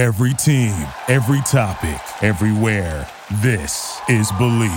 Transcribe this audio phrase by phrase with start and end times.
[0.00, 0.72] Every team,
[1.08, 3.06] every topic, everywhere.
[3.42, 4.70] This is Believe.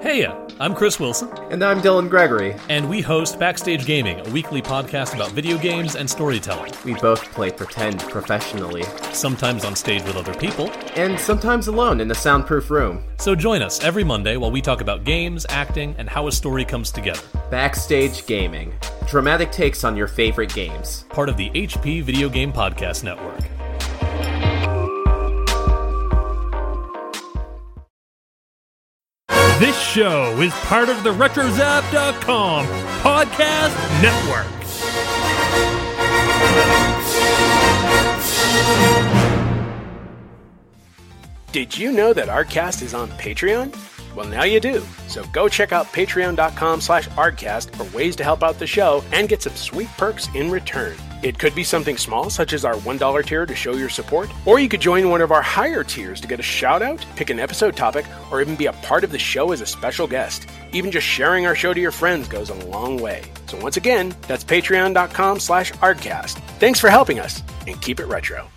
[0.00, 2.54] Hey, uh, I'm Chris Wilson, And I'm Dylan Gregory.
[2.68, 7.24] and we host Backstage Gaming, a weekly podcast about video games and storytelling, We both
[7.32, 10.70] play pretend professionally, sometimes on stage with other people.
[10.94, 13.02] and sometimes alone in a soundproof room.
[13.18, 16.64] So join us every Monday while we talk about games, acting, and how a story
[16.64, 17.22] comes together.
[17.50, 18.72] Backstage Gaming.
[19.06, 21.04] Dramatic takes on your favorite games.
[21.10, 23.40] Part of the HP Video Game Podcast Network.
[29.58, 32.66] This show is part of the RetroZap.com
[33.02, 34.48] podcast network.
[41.52, 43.91] Did you know that Arcast is on Patreon?
[44.14, 44.82] Well, now you do.
[45.08, 49.28] So go check out patreon.com slash arcast for ways to help out the show and
[49.28, 50.94] get some sweet perks in return.
[51.22, 54.58] It could be something small, such as our $1 tier to show your support, or
[54.58, 57.38] you could join one of our higher tiers to get a shout out, pick an
[57.38, 60.48] episode topic, or even be a part of the show as a special guest.
[60.72, 63.22] Even just sharing our show to your friends goes a long way.
[63.46, 66.38] So once again, that's patreon.com slash arcast.
[66.58, 68.48] Thanks for helping us, and keep it retro.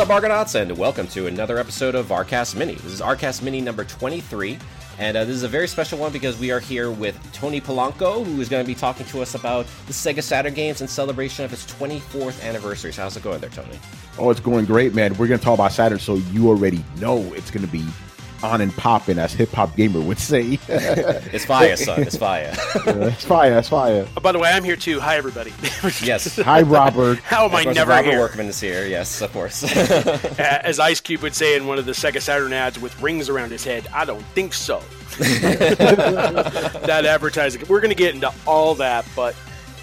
[0.00, 2.74] Up, Argonauts, and welcome to another episode of Arcast Mini.
[2.76, 4.58] This is Arcast Mini number 23,
[4.98, 8.24] and uh, this is a very special one because we are here with Tony Polanco,
[8.24, 11.44] who is going to be talking to us about the Sega Saturn games in celebration
[11.44, 12.94] of its 24th anniversary.
[12.94, 13.78] So, how's it going there, Tony?
[14.18, 15.14] Oh, it's going great, man.
[15.18, 17.84] We're gonna talk about Saturn, so you already know it's gonna be
[18.42, 20.58] on and popping, as hip hop gamer would say.
[21.32, 22.02] It's fire, son.
[22.02, 22.52] It's fire.
[22.74, 24.06] it's fire, it's fire.
[24.16, 24.98] Oh, by the way, I'm here too.
[25.00, 25.52] Hi, everybody.
[26.02, 26.36] yes.
[26.40, 27.18] Hi, Robert.
[27.20, 28.18] How am I never Robert here?
[28.20, 28.86] Workman is here.
[28.86, 29.62] Yes, of course.
[29.64, 33.28] Uh, As Ice Cube would say in one of the Sega Saturn ads with rings
[33.28, 34.82] around his head, I don't think so.
[35.18, 37.62] that advertising.
[37.68, 39.36] We're going to get into all that, but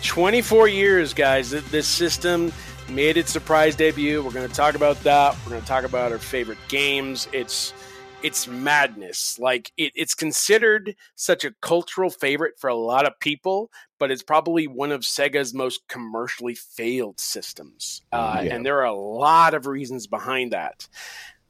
[0.04, 1.52] 24 years, guys.
[1.52, 2.52] This system
[2.90, 4.24] made its surprise debut.
[4.24, 5.36] We're going to talk about that.
[5.46, 7.28] We're going to talk about our favorite games.
[7.34, 7.74] It's
[8.24, 9.38] it's madness.
[9.40, 14.24] Like it, it's considered such a cultural favorite for a lot of people, but it's
[14.24, 18.02] probably one of Sega's most commercially failed systems.
[18.12, 18.56] Uh, Yeah.
[18.56, 20.88] And there are a lot of reasons behind that.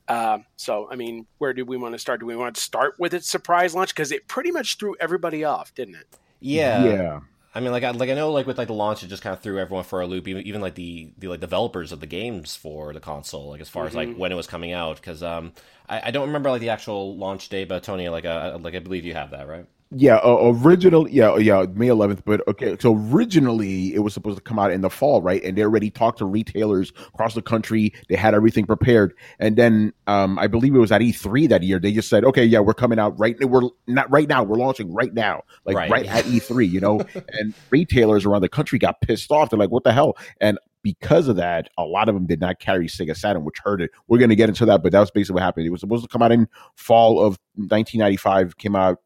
[0.07, 2.21] Uh, so, I mean, where do we want to start?
[2.21, 3.93] Do we want to start with its surprise launch?
[3.93, 6.07] Because it pretty much threw everybody off, didn't it?
[6.39, 6.83] yeah.
[6.85, 7.19] Yeah.
[7.57, 9.33] I mean, like, I, like I know, like with like the launch, it just kind
[9.33, 10.27] of threw everyone for a loop.
[10.27, 13.67] Even, even like the the like developers of the games for the console, like as
[13.67, 15.53] far as like when it was coming out, because um,
[15.89, 18.79] I, I don't remember like the actual launch date, but Tony, like, uh, like I
[18.79, 19.65] believe you have that, right?
[19.91, 22.21] Yeah, uh, original, yeah, yeah, May 11th.
[22.25, 25.41] But okay, so originally it was supposed to come out in the fall, right?
[25.43, 27.93] And they already talked to retailers across the country.
[28.09, 31.79] They had everything prepared, and then um, I believe it was at E3 that year.
[31.79, 33.35] They just said, "Okay, yeah, we're coming out right.
[33.39, 34.43] We're not right now.
[34.43, 35.89] We're launching right now, like Right.
[35.89, 36.99] right, at E3." You know,
[37.33, 39.51] and retailers around the country got pissed off.
[39.51, 42.59] They're like, "What the hell?" And because of that, a lot of them did not
[42.59, 43.91] carry Sega Saturn, which hurt it.
[44.07, 45.65] We're going to get into that, but that was basically what happened.
[45.65, 48.99] It was supposed to come out in fall of 1995, came out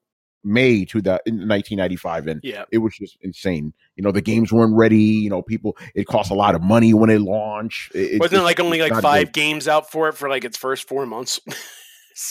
[0.43, 2.63] May to the in 1995, and Yeah.
[2.71, 3.73] it was just insane.
[3.95, 4.97] You know, the games weren't ready.
[4.97, 7.93] You know, people it cost a lot of money when it launched.
[7.95, 9.33] It, Wasn't it it's like only like five good.
[9.33, 11.39] games out for it for like its first four months?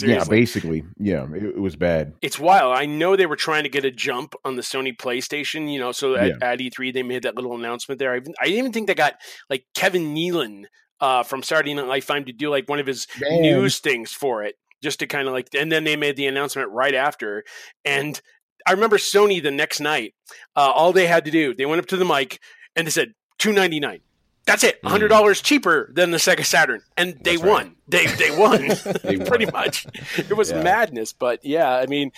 [0.03, 2.13] Yeah, basically, yeah, it, it was bad.
[2.21, 2.77] it's wild.
[2.77, 5.91] I know they were trying to get a jump on the Sony PlayStation, you know,
[5.91, 8.13] so at, at E3 they made that little announcement there.
[8.13, 9.15] I even, I even think they got
[9.49, 10.65] like Kevin Nealon
[11.01, 13.41] uh, from Saturday Night Live to do like one of his Man.
[13.41, 16.71] news things for it, just to kind of like, and then they made the announcement
[16.71, 17.45] right after.
[17.85, 18.21] And
[18.67, 20.15] I remember Sony the next night,
[20.57, 22.41] uh, all they had to do, they went up to the mic
[22.77, 24.01] and they said two ninety nine.
[24.47, 27.47] That's it, hundred dollars cheaper than the Sega Saturn, and they right.
[27.47, 27.77] won.
[27.87, 28.69] They they won,
[29.05, 29.53] They pretty won.
[29.53, 29.87] much.
[30.17, 30.63] It was Yeah.
[30.63, 32.11] madness, but yeah, I mean,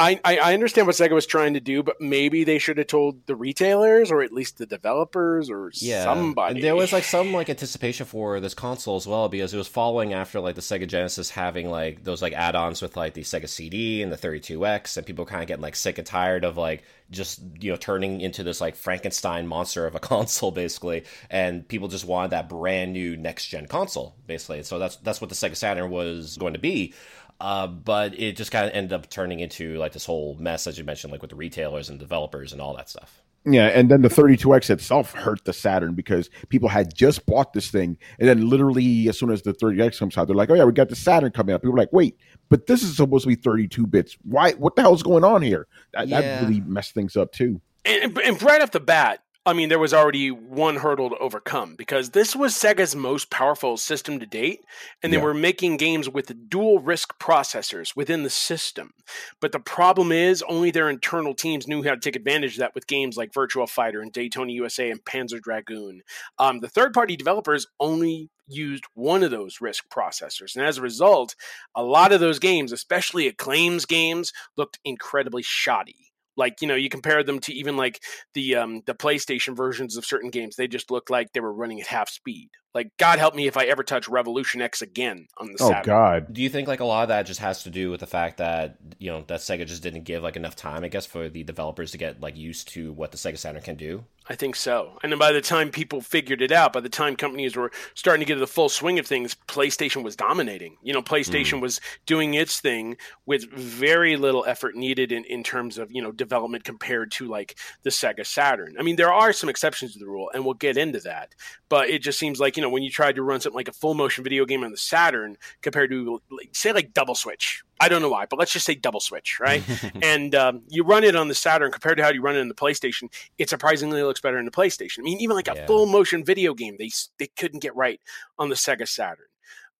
[0.00, 3.26] I, I understand what Sega was trying to do, but maybe they should have told
[3.26, 6.54] the retailers or at least the developers or Yeah, somebody.
[6.54, 9.66] And there was like some like anticipation for this console as well because it was
[9.66, 13.48] following after like the Sega Genesis having like those like add-ons with like the Sega
[13.48, 16.84] CD and the 32X, and people kind of getting like sick and tired of like
[17.10, 21.88] just you know turning into this like Frankenstein monster of a console basically, and people
[21.88, 24.62] just wanted that brand new next gen console basically.
[24.62, 26.94] So that's that's what the Sega Saturn was going to be.
[27.40, 30.76] Uh, but it just kind of ended up turning into like this whole mess, as
[30.76, 33.22] you mentioned, like with the retailers and developers and all that stuff.
[33.44, 37.70] Yeah, and then the 32X itself hurt the Saturn because people had just bought this
[37.70, 40.64] thing, and then literally as soon as the 30X comes out, they're like, "Oh yeah,
[40.64, 42.18] we got the Saturn coming out." People are like, "Wait,
[42.48, 44.18] but this is supposed to be 32 bits.
[44.24, 44.52] Why?
[44.52, 46.20] What the hell's going on here?" That, Yeah.
[46.20, 47.60] that really messed things up too.
[47.84, 51.74] And, and right off the bat, I mean, there was already one hurdle to overcome
[51.74, 54.60] because this was Sega's most powerful system to date,
[55.02, 55.22] and they Yeah.
[55.22, 58.92] were making games with dual RISC processors within the system.
[59.40, 62.74] But the problem is, only their internal teams knew how to take advantage of that
[62.74, 66.02] with games like Virtua Fighter and Daytona USA and Panzer Dragoon.
[66.38, 70.56] Um, the third party developers only used one of those RISC processors.
[70.56, 71.34] And as a result,
[71.74, 76.07] a lot of those games, especially Acclaim's games, looked incredibly shoddy.
[76.38, 78.00] Like, you know, you compare them to even like
[78.32, 81.80] the um the PlayStation versions of certain games, they just looked like they were running
[81.80, 82.48] at half speed.
[82.74, 85.84] Like, God help me if I ever touch Revolution X again on the Oh Saturn.
[85.84, 86.32] God.
[86.32, 88.38] Do you think like a lot of that just has to do with the fact
[88.38, 91.42] that you know that Sega just didn't give like enough time, I guess, for the
[91.42, 94.04] developers to get like used to what the Sega Saturn can do?
[94.30, 94.98] I think so.
[95.02, 98.20] And then by the time people figured it out, by the time companies were starting
[98.20, 100.76] to get to the full swing of things, PlayStation was dominating.
[100.82, 101.60] You know, PlayStation mm.
[101.62, 106.12] was doing its thing with very little effort needed in, in terms of, you know,
[106.12, 108.76] development compared to like the Sega Saturn.
[108.78, 111.34] I mean, there are some exceptions to the rule, and we'll get into that.
[111.70, 113.72] But it just seems like, you know, when you tried to run something like a
[113.72, 117.62] full motion video game on the Saturn compared to, like, say, like Double Switch.
[117.80, 119.62] I don't know why, but let's just say Double Switch, right?
[120.02, 122.48] and um, you run it on the Saturn compared to how you run it in
[122.48, 123.08] the PlayStation,
[123.38, 124.98] it surprisingly looks better in the PlayStation.
[125.00, 125.66] I mean, even like a Yeah.
[125.66, 128.00] full motion video game, they they couldn't get right
[128.38, 129.26] on the Sega Saturn,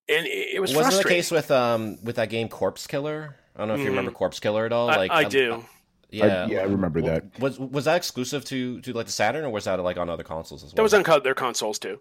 [0.07, 3.35] and it, it was Wasn't the case with um with that game Corpse Killer?
[3.55, 3.89] I don't know if you Mhm.
[3.89, 4.89] remember Corpse Killer at all.
[4.89, 5.65] I, like I um, do.
[6.11, 7.39] yeah, I, yeah, I remember that.
[7.39, 10.23] Was was that exclusive to to like the Saturn, or was that like on other
[10.23, 10.75] consoles as well?
[10.77, 11.99] that was on co- their consoles too.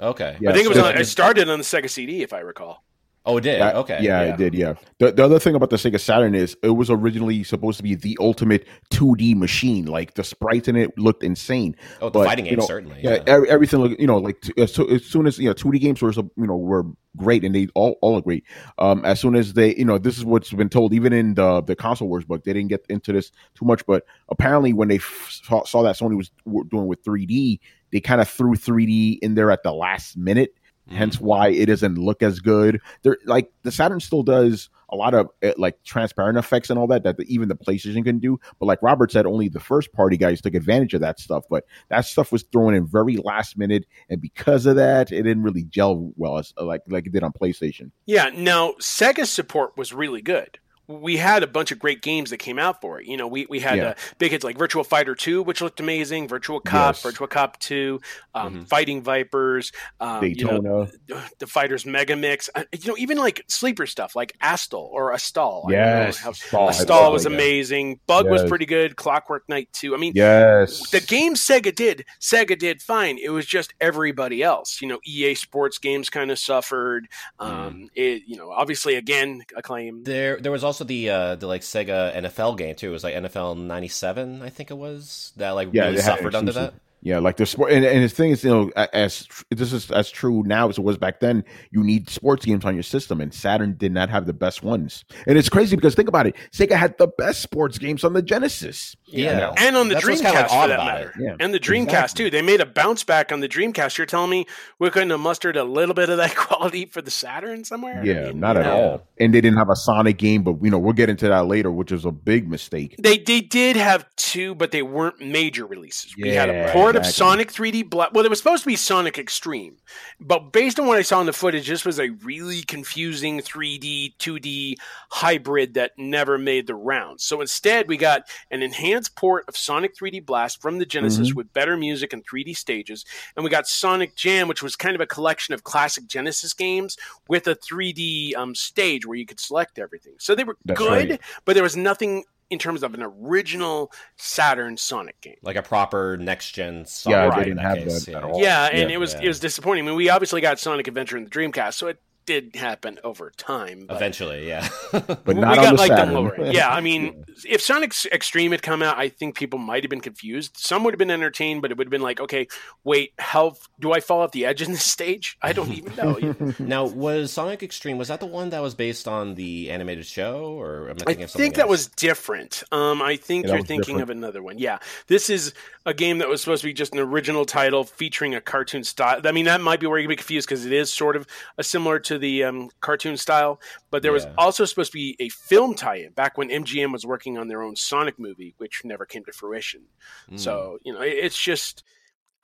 [0.00, 0.36] okay.
[0.40, 0.78] Yeah, I think it was.
[0.78, 2.82] On, it started on the Sega CD, if I recall.
[3.26, 3.60] Oh, it did.
[3.60, 3.98] That- okay.
[4.00, 4.54] Yeah, it did.
[4.54, 4.74] Yeah.
[4.98, 7.94] The, the other thing about the Sega Saturn is it was originally supposed to be
[7.94, 9.86] the ultimate 2D machine.
[9.86, 11.74] Like the sprites in it looked insane.
[12.00, 13.00] Oh, the But, fighting you game know, certainly.
[13.02, 13.42] Yeah, Yeah.
[13.48, 14.00] everything looked.
[14.00, 16.56] You know, like as, so, as soon as you know, 2D games were you know
[16.56, 16.84] were
[17.16, 18.44] great and they all all are great.
[18.78, 21.62] Um, as soon as they, you know, this is what's been told even in the
[21.62, 22.44] the console wars book.
[22.44, 25.96] They didn't get into this too much, but apparently when they f- saw, saw that
[25.96, 26.30] Sony was
[26.68, 27.58] doing with 3D,
[27.90, 30.54] they kind of threw 3D in there at the last minute.
[30.88, 32.80] Hence why it doesn't look as good.
[33.02, 36.86] There, like the Saturn still does a lot of uh, like transparent effects and all
[36.86, 38.38] that that the, even the PlayStation can do.
[38.60, 41.44] But like Robert said, only the first party guys took advantage of that stuff.
[41.50, 45.42] But that stuff was thrown in very last minute, and because of that, it didn't
[45.42, 47.90] really gel well as like like it did on PlayStation.
[48.06, 48.30] Yeah.
[48.32, 50.58] Now Sega's support was really good.
[50.88, 53.06] We had a bunch of great games that came out for it.
[53.06, 53.88] You know, we, we had Yeah.
[53.88, 57.02] uh, big hits like Virtua Fighter 2, which looked amazing, Virtua Cop, Yes.
[57.02, 58.00] Virtua Cop 2,
[58.34, 58.68] um, Mhm.
[58.68, 62.48] Fighting Vipers, um, you know, Daytona, the Fighters Mega Mix.
[62.54, 65.64] Uh, you know, even like sleeper stuff like Astal or Astal.
[65.68, 67.32] I don't know yes, how- Astal, Astal was yeah.
[67.32, 68.00] amazing.
[68.06, 68.96] Bug was pretty good.
[68.96, 69.94] Clockwork Knight 2.
[69.94, 73.18] I mean, Yes, the games Sega did, Sega did fine.
[73.18, 74.80] It was just everybody else.
[74.80, 77.08] You know, EA Sports games kind of suffered.
[77.38, 80.04] Um, it, you know, obviously, again, acclaim.
[80.04, 82.88] There, there was also the uh, the like Sega NFL game too.
[82.88, 86.52] It was like NFL '97, I think it was that like Yeah, really suffered under
[86.52, 86.74] that.
[87.06, 90.10] Yeah, like the sport, and, and the thing is, you know, as this is as
[90.10, 91.44] true now as it was back then.
[91.70, 95.04] You need sports games on your system, and Saturn did not have the best ones.
[95.26, 98.22] And it's crazy because think about it, Sega had the best sports games on the
[98.22, 98.96] Genesis.
[99.06, 101.12] Yeah, and on the That's Dreamcast kinda, like, for that matter.
[101.20, 102.24] Yeah, And the Dreamcast exactly.
[102.24, 102.30] too.
[102.30, 103.98] They made a bounce back on the Dreamcast.
[103.98, 104.46] You're telling me
[104.80, 108.00] we couldn't have mustered a little bit of that quality for the Saturn somewhere?
[108.02, 108.78] I Yeah, mean, not at you know.
[108.82, 109.02] all.
[109.20, 111.70] And they didn't have a Sonic game, but you know we'll get into that later,
[111.70, 112.96] which is a big mistake.
[112.98, 116.14] They they did have two, but they weren't major releases.
[116.20, 117.12] we had a Yeah, port of exactly.
[117.12, 118.12] Sonic 3D Blast?
[118.12, 119.74] Well, it was supposed to be Sonic X-treme,
[120.20, 124.16] but based on what I saw in the footage, this was a really confusing 3D
[124.18, 124.74] 2D
[125.10, 127.22] hybrid that never made the rounds.
[127.24, 131.36] So instead, we got an enhanced port of Sonic 3D Blast from the Genesis Mm-hmm.
[131.36, 133.04] with better music and 3D stages,
[133.36, 136.96] and we got Sonic Jam, which was kind of a collection of classic Genesis games
[137.28, 140.14] with a 3D um, stage where you could select everything.
[140.18, 141.20] So they were That's good, right.
[141.44, 145.36] but there was nothing in terms of an original Saturn Sonic game.
[145.42, 146.84] Like a proper next gen.
[146.86, 148.18] Sonic they in didn't have case, that yeah.
[148.18, 148.40] at all.
[148.40, 148.96] Yeah, and Yeah.
[148.96, 149.22] it was Yeah.
[149.22, 149.84] it was disappointing.
[149.84, 153.30] I mean, we obviously got Sonic Adventure in the Dreamcast, so it did happen over
[153.36, 153.86] time.
[153.86, 154.68] But Eventually, yeah.
[154.92, 156.14] But we not got on the like Saturn.
[156.14, 156.50] the lower.
[156.50, 160.00] Yeah, I mean, if Sonic X-treme had come out, I think people might have been
[160.00, 160.56] confused.
[160.56, 162.48] Some would have been entertained, but it would have been like, okay,
[162.84, 165.38] wait, how do I fall off the edge in this stage?
[165.40, 166.54] I don't even know.
[166.58, 170.58] now, was Sonic X-treme was that the one that was based on the animated show,
[170.60, 171.70] or am I I thinking of something think that else?
[171.70, 172.62] was different.
[172.72, 174.02] Um, I think Yeah, you're thinking different.
[174.02, 174.58] of another one.
[174.58, 175.54] Yeah, this is
[175.84, 179.20] a game that was supposed to be just an original title featuring a cartoon style.
[179.24, 181.26] I mean, that might be where you get confused because it is sort of
[181.58, 185.16] a similar to to the um, cartoon style, but there was also supposed to be
[185.20, 189.04] a film tie-in back when MGM was working on their own Sonic movie, which never
[189.04, 189.82] came to fruition.
[190.30, 190.38] Mm.
[190.40, 191.82] So you know, it- it's just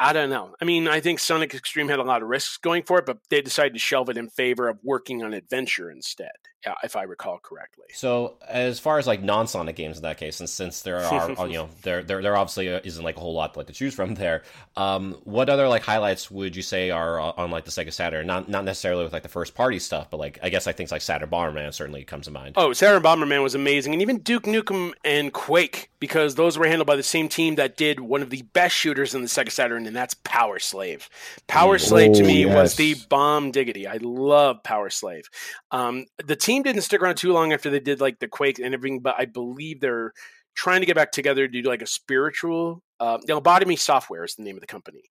[0.02, 0.52] I don't know.
[0.60, 3.18] I mean, I think Sonic X-treme had a lot of risks going for it, but
[3.30, 6.32] they decided to shelve it in favor of working on adventure instead,
[6.82, 7.84] if I recall correctly.
[7.94, 11.44] So as far as like non-Sonic games in that case, and since there are uh,
[11.44, 13.94] you know there there there obviously uh, isn't like a whole lot like to choose
[13.94, 14.42] from there.
[14.76, 18.26] Um, what other like highlights would you say are on on, like the Sega Saturn?
[18.26, 20.90] Not not necessarily with like the first party stuff, but like I guess like things
[20.90, 22.54] like Saturn Bomberman certainly comes to mind.
[22.56, 26.88] Oh, Saturn Bomberman was amazing, and even Duke Nukem and Quake, because those were handled
[26.88, 29.86] by the same team that did one of the best shooters in the Sega Saturn,
[29.92, 31.06] and that's PowerSlave.
[31.48, 33.86] Power Slave to Oh, me was the bomb diggity.
[33.86, 35.24] I love PowerSlave.
[35.70, 38.72] Um, the team didn't stick around too long after they did like the Quake and
[38.74, 40.14] everything, but I believe they're
[40.54, 42.82] trying to get back together to do like a spiritual.
[42.98, 45.02] Uh, the Lobotomy Software is the name of the company,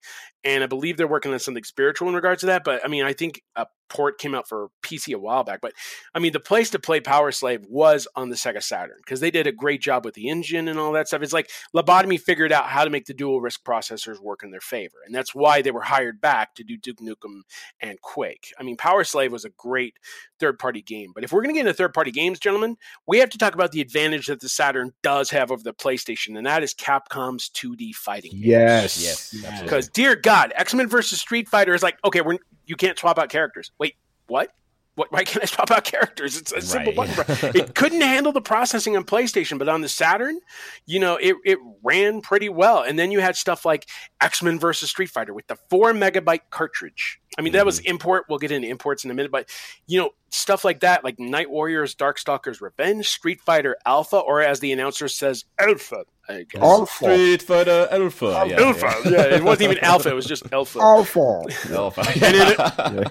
[0.42, 2.64] and I believe they're working on something spiritual in regards to that.
[2.64, 5.72] But I mean, I think a port came out for PC a while back, but
[6.14, 9.46] I mean, the place to play PowerSlave was on the Sega Saturn because they did
[9.46, 11.22] a great job with the engine and all that stuff.
[11.22, 14.60] It's like Lobotomy figured out how to make the dual RISC processors work in their
[14.60, 17.42] favor, and that's why they were hired back to do Duke Nukem
[17.80, 18.52] and Quake.
[18.58, 19.94] I mean, PowerSlave was a great
[20.40, 23.18] third party game, but if we're going to get into third party games, gentlemen, we
[23.18, 26.46] have to talk about the advantage that the Saturn does have over the PlayStation, and
[26.46, 28.46] that is Capcom's 2D fighting games.
[28.46, 29.34] Yes.
[29.34, 29.62] Yes.
[29.62, 32.38] Because dear God, X Men versus Street Fighter is like, okay, we're
[32.72, 33.70] you can't swap out characters.
[33.78, 33.96] Wait,
[34.28, 34.50] what?
[34.94, 36.38] What, why can't I swap out characters?
[36.38, 37.14] It's a simple Right.
[37.14, 37.52] button.
[37.54, 40.40] it couldn't handle the processing on PlayStation, but on the Saturn,
[40.86, 42.82] you know, it, it ran pretty well.
[42.82, 43.86] And then you had stuff like
[44.22, 47.20] X Men versus Street Fighter with the four megabyte cartridge.
[47.38, 47.90] I mean, that was mm-hmm.
[47.90, 48.24] import.
[48.30, 49.50] We'll get into imports in a minute, but
[49.86, 54.60] you know, stuff like that, like Night Warriors, Darkstalkers Revenge, Street Fighter Alpha, or as
[54.60, 56.04] the announcer says, Alpha.
[56.28, 56.62] I guess.
[56.62, 56.94] Alpha.
[57.04, 58.44] Street Fighter Alpha.
[58.48, 58.92] Yeah, Alpha.
[59.10, 60.08] Yeah, it wasn't even Alpha.
[60.10, 60.78] It was just Alpha.
[60.80, 61.42] Alpha.
[61.72, 62.00] Alpha.
[62.24, 62.34] And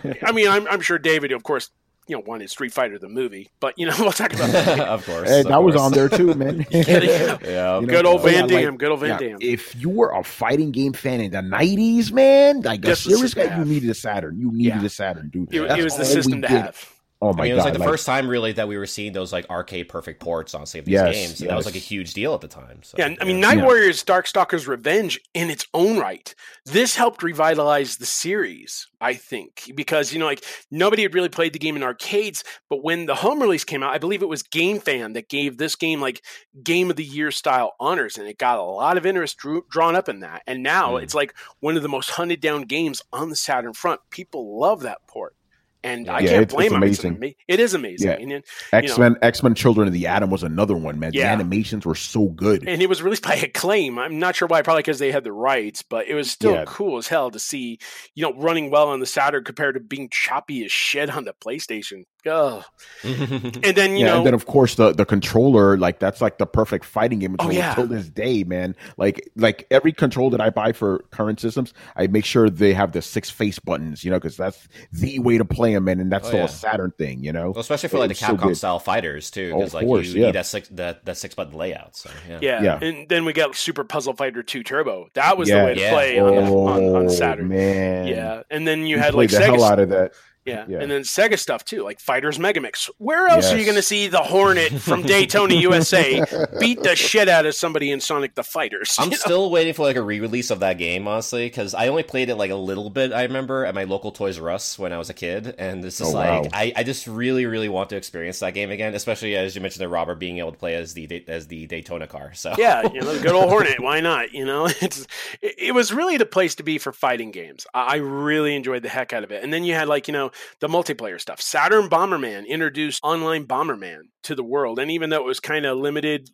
[0.04, 1.70] then I mean, I'm, I'm sure David, of course,
[2.08, 4.80] you know, wanted Street Fighter the movie, but you know, we'll talk about that.
[4.80, 5.30] of course.
[5.30, 6.66] Hey, of that was on there too, man.
[6.72, 7.38] Yeah.
[7.44, 7.80] Yeah.
[7.80, 8.78] You know, Good old Van yeah, like- Damme.
[8.78, 9.38] good old Van yeah, Damme.
[9.42, 13.12] If you were a fighting game fan in the nineties, man, like a Just the
[13.12, 14.40] serious guy, you needed a Saturn.
[14.40, 14.86] You needed Yeah.
[14.86, 15.54] a Saturn, dude.
[15.54, 16.58] It, it was the system to did.
[16.62, 16.94] have.
[17.24, 17.66] Oh I my mean, it was god!
[17.66, 20.56] like the like- first time really that we were seeing those like arcade perfect ports
[20.56, 22.48] on some of these Yes, games, and that was like a huge deal at the
[22.48, 22.82] time.
[22.82, 23.66] So, Yeah, I mean, Night Yeah.
[23.66, 26.34] Warriors Darkstalkers Revenge in its own right.
[26.66, 31.54] This helped revitalize the series, I think, because, you know, like nobody had really played
[31.54, 34.42] the game in arcades, but when the home release came out, I believe it was
[34.42, 36.24] GameFan that gave this game like
[36.63, 39.96] Game of the Year style honors, and it got a lot of interest drew, drawn
[39.96, 40.42] up in that.
[40.48, 41.04] And now Mm.
[41.04, 44.01] it's like one of the most hunted down games on the Saturn front.
[44.10, 45.36] People love that port.
[45.84, 46.98] And I Yeah, can't it's- blame it's.
[47.00, 47.16] It's amazing.
[47.24, 48.08] ama- It is amazing.
[48.30, 48.36] Yeah.
[48.38, 51.12] And, X Men, X Men: Children of the Atom was another one, man.
[51.12, 52.68] The animations were so good.
[52.68, 53.98] and it was released by Acclaim.
[53.98, 56.66] I'm not sure why, probably because they had the rights, but it was still Yeah.
[56.68, 57.80] cool as hell to see,
[58.14, 61.34] you know, running well on the Saturn compared to being choppy as shit on the
[61.34, 62.04] PlayStation.
[62.30, 62.63] Ugh.
[63.04, 66.38] And then you yeah, know, and then of course the the controller, like that's like
[66.38, 67.70] the perfect fighting game Oh, until, yeah.
[67.72, 68.75] until this day, man.
[68.98, 72.92] Like like every control that I buy for current systems, I make sure they have
[72.92, 76.00] the six face buttons, you know, because that's the way to play them, man.
[76.00, 76.46] And that's Oh, still yeah.
[76.46, 77.51] a Saturn thing, you know.
[77.51, 79.74] Well, especially for It like the was so Capcom style fighters too, Oh, because of
[79.75, 80.25] like course, you yeah.
[80.28, 81.96] need that six that, that six button layout.
[81.96, 82.62] So yeah, yeah.
[82.62, 82.80] Yeah.
[82.82, 85.08] and then we got Super Puzzle Fighter 2 Turbo.
[85.16, 85.90] That was the way to Yeah.
[85.92, 87.48] play on, on, on Oh, Saturn.
[87.50, 88.08] man.
[88.08, 90.13] Yeah, and then you We had like the hell out of that.
[90.46, 90.66] Yeah.
[90.68, 90.80] Yeah.
[90.80, 92.90] and then Sega stuff too, like Fighters Megamix.
[92.98, 96.24] Where else are you going to see the Hornet from Daytona, USA,
[96.60, 98.96] beat the shit out of somebody in Sonic the Fighters?
[99.00, 99.16] I'm know?
[99.18, 102.36] still waiting for like a re-release of that game, honestly, because I only played it
[102.36, 103.14] like a little bit.
[103.14, 106.02] I remember at my local Toys R Us when I was a kid, and this
[106.02, 106.50] is Oh, like wow.
[106.54, 109.84] I, I just really, really want to experience that game again, especially as you mentioned,
[109.84, 112.34] the Robert being able to play as the as the Daytona car.
[112.34, 113.80] So yeah, you know, the good old Hornet.
[113.80, 114.34] Why not?
[114.34, 115.06] You know, it's
[115.42, 117.68] it, it was really the place to be for fighting games.
[117.74, 119.44] I, I really enjoyed the heck out of it.
[119.44, 121.42] And then you had like you know the multiplayer stuff.
[121.42, 125.78] Saturn Bomberman introduced online Bomberman to the world, and even though it was kind of
[125.78, 126.30] limited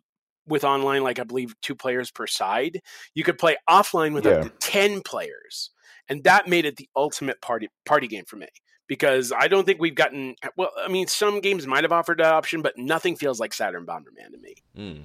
[0.46, 2.80] with online, like I believe two players per side,
[3.14, 5.70] you could play offline with up to ten players,
[6.08, 8.48] and that made it the ultimate party party game for me.
[8.86, 10.70] Because I don't think we've gotten well.
[10.82, 14.32] I mean, some games might have offered that option, but nothing feels like Saturn Bomberman
[14.32, 14.54] to me.
[14.74, 15.04] Mm.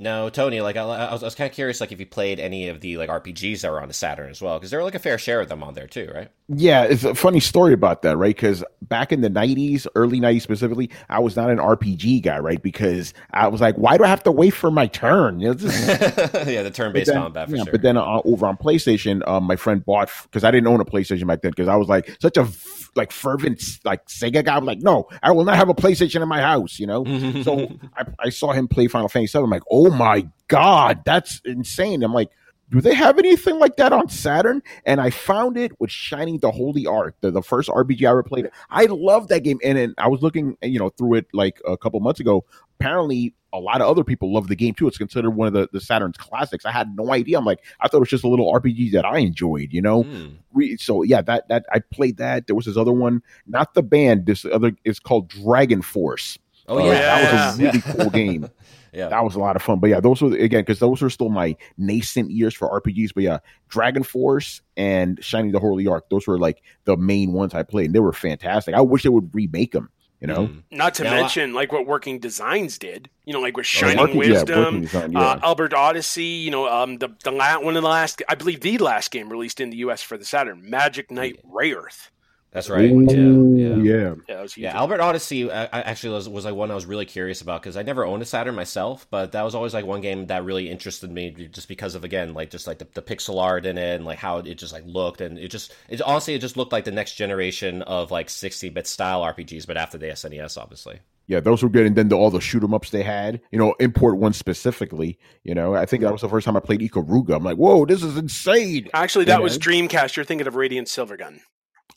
[0.00, 2.40] No, Tony, like I, I was, I was kind of curious, like if you played
[2.40, 4.84] any of the like RPGs that were on the Saturn as well, because there were
[4.84, 6.30] like a fair share of them on there too, right?
[6.48, 8.34] Yeah, it's a funny story about that, right?
[8.34, 12.62] Because back in the '90s, early '90s specifically, I was not an RPG guy, right?
[12.62, 15.38] Because I was like, why do I have to wait for my turn?
[15.38, 17.72] You know, is- yeah, the turn-based then, combat for yeah, sure.
[17.72, 20.86] but then uh, over on PlayStation, um, my friend bought because I didn't own a
[20.86, 22.44] PlayStation back then because I was like such a
[22.94, 24.54] like fervent like Sega guy.
[24.54, 27.04] I was like, no, I will not have a PlayStation in my house, you know.
[27.42, 29.44] so I, I saw him play Final Fantasy Seven.
[29.44, 32.02] I'm like, oh my god, that's insane.
[32.02, 32.30] I'm like,
[32.70, 34.62] do they have anything like that on Saturn?
[34.86, 38.22] And I found it with Shining the Holy Ark, the, the first RPG I ever
[38.22, 38.48] played.
[38.70, 41.76] I love that game, and, and I was looking, you know, through it like a
[41.76, 42.44] couple months ago.
[42.78, 44.86] Apparently, a lot of other people love the game too.
[44.88, 46.64] It's considered one of the, the Saturn's classics.
[46.64, 47.36] I had no idea.
[47.38, 50.04] I'm like, I thought it was just a little RPG that I enjoyed, you know.
[50.04, 50.26] Hmm.
[50.52, 52.46] We, so yeah, that that I played that.
[52.46, 54.26] There was this other one, not the band.
[54.26, 56.38] This other is called Dragon Force.
[56.68, 57.68] Oh Uh, yeah, that was a Yeah.
[57.70, 58.48] really cool game.
[58.92, 59.08] yeah.
[59.08, 59.78] That was a lot of fun.
[59.80, 63.10] But yeah, those were again because those were still my nascent years for RPGs.
[63.14, 67.54] But yeah, Dragon Force and Shining the Holy Ark, those were like the main ones
[67.54, 68.74] I played, and they were fantastic.
[68.74, 69.90] I wish they would remake them.
[70.20, 70.62] You know, Mm.
[70.70, 73.08] Not to Yeah, well, mention like what Working Designs did.
[73.24, 75.40] You know, like with Oh, Shining Working- yeah, Wisdom, Working Design, uh.
[75.42, 76.24] Albert Odyssey.
[76.24, 79.30] You know, um, the the la- one of the last, I believe, the last game
[79.30, 80.02] released in the U.S.
[80.02, 82.10] for the Saturn, Magic Knight Rayearth.
[82.52, 82.90] That's right.
[82.90, 83.76] Ooh, yeah, yeah.
[83.76, 84.14] yeah.
[84.28, 84.56] Yeah, was.
[84.56, 87.62] Yeah, Albert Odyssey uh, I actually was, was like one I was really curious about
[87.62, 90.44] because I never owned a Saturn myself, but that was always like one game that
[90.44, 93.78] really interested me just because of again like just like the, the pixel art in
[93.78, 96.56] it and like how it just like looked and it just it honestly it just
[96.56, 101.00] looked like the next generation of like 60-bit style RPGs, but after the SNES obviously.
[101.28, 101.86] Yeah, those were good.
[101.86, 105.16] And then the, all the shoot 'em ups they had, you know, import one specifically.
[105.44, 107.36] You know, I think that was the first time I played Ikaruga.
[107.36, 108.88] I'm like, whoa, this is insane.
[108.92, 109.72] Actually, that You was know?
[109.72, 110.16] Dreamcast.
[110.16, 111.38] You're thinking of Radiant Silvergun.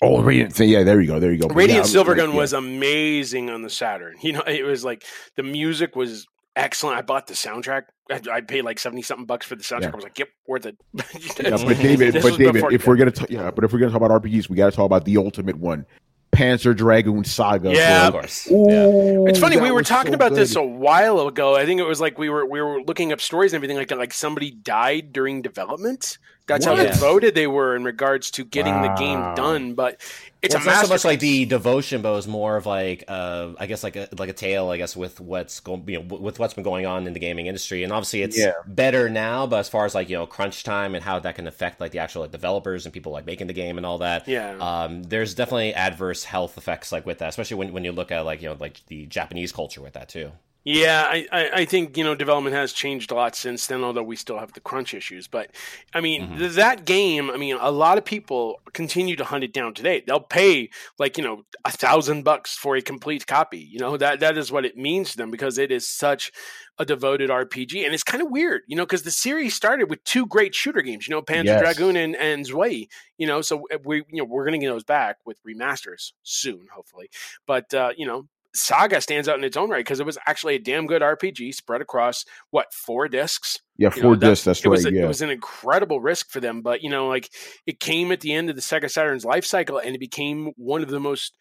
[0.04, 0.60] Oh, Radiant.
[0.60, 1.20] Yeah, there you go.
[1.20, 1.48] There you go.
[1.48, 4.18] Radiant yeah, Silvergun like, was amazing on the Saturn.
[4.22, 5.04] You know, it was like
[5.36, 6.98] the music was excellent.
[6.98, 7.84] I bought the soundtrack.
[8.12, 9.82] I, I paid like seventy something bucks for the soundtrack.
[9.82, 9.92] Yeah.
[9.94, 10.78] I was like, "Yep, worth it."
[11.44, 14.02] Yeah, but David, but David, if we're gonna t- yeah, but if we're gonna talk
[14.02, 15.86] about RPGs, we got to talk about the ultimate one,
[16.34, 17.72] Panzer Dragoon Saga.
[17.72, 18.12] Yeah.
[18.12, 18.48] Course.
[18.50, 19.26] yeah.
[19.28, 21.56] It's funny we were talking so about this a while ago.
[21.56, 23.88] I think it was like we were we were looking up stories and everything like
[23.90, 24.00] that.
[24.00, 26.18] Like somebody died during development.
[26.48, 26.76] That's how What?
[26.76, 29.76] devoted they were in regards to getting the game done.
[29.76, 30.02] But
[30.42, 32.66] it's Well, a it's not so much like the devotion, but it was more of
[32.66, 36.00] like, uh, I guess like a like a tale, I guess, with what's going, you
[36.04, 38.52] know, with what's been going on in the gaming industry, and obviously it's Yeah.
[38.66, 39.48] better now.
[39.48, 41.92] But as far as like you know, crunch time and how that can affect like
[41.92, 44.56] the actual like developers and people like making the game and all that, Yeah.
[44.60, 48.26] um, there's definitely adverse health effects like with that, especially when when you look at
[48.26, 50.34] like you know like the Japanese culture with that too.
[50.66, 53.84] Yeah, I, I, I think you know development has changed a lot since then.
[53.84, 55.52] Although we still have the crunch issues, but
[55.94, 56.38] I mean Mm-hmm.
[56.38, 57.30] th- that game.
[57.30, 60.04] I mean, a lot of people continue to hunt it down today.
[60.08, 63.60] They'll pay like you know a thousand bucks for a complete copy.
[63.60, 66.32] You know that that is what it means to them because it is such
[66.80, 70.04] a devoted RPG, and it's kind of weird, you know, because the series started with
[70.06, 71.08] two great shooter games.
[71.08, 71.58] You know, Panzer Yes.
[71.58, 72.88] Dragoon and and Zwei.
[73.18, 76.68] You know, so uh, we you know we're gonna get those back with remasters soon,
[76.74, 77.10] hopefully.
[77.46, 80.56] But uh, you know, Saga stands out in its own right because it was actually
[80.56, 83.60] a damn good RPG spread across what four discs.
[83.78, 84.46] Yeah, You four know, that- discs.
[84.46, 84.86] That's it right.
[84.86, 87.30] a- yeah, It was an incredible risk for them, but you know, like
[87.66, 90.84] it came at the end of the Sega Saturn's life cycle, and it became one
[90.84, 91.36] of the most